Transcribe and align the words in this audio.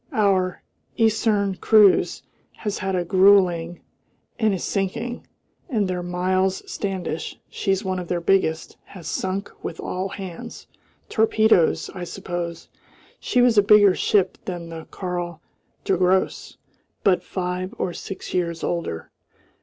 Our 0.13 0.63
Eiserne 0.97 1.59
Kreuz 1.59 2.23
has 2.53 2.79
had 2.79 2.95
a 2.95 3.05
gruelling 3.05 3.81
and 4.39 4.51
is 4.51 4.63
sinking, 4.63 5.27
and 5.69 5.87
their 5.87 6.01
Miles 6.01 6.63
Standish 6.65 7.37
she's 7.51 7.85
one 7.85 7.99
of 7.99 8.07
their 8.07 8.19
biggest 8.19 8.77
has 8.85 9.07
sunk 9.07 9.51
with 9.63 9.79
all 9.79 10.09
hands. 10.09 10.65
Torpedoes, 11.07 11.91
I 11.93 12.05
suppose. 12.05 12.67
She 13.19 13.43
was 13.43 13.59
a 13.59 13.61
bigger 13.61 13.93
ship 13.93 14.39
than 14.45 14.69
the 14.69 14.85
Karl 14.89 15.39
der 15.83 15.97
Grosse, 15.97 16.57
but 17.03 17.21
five 17.23 17.75
or 17.77 17.93
six 17.93 18.33
years 18.33 18.63
older. 18.63 19.11